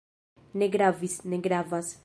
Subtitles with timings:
[0.61, 1.19] Ne gravis.
[1.35, 1.97] Ne gravas.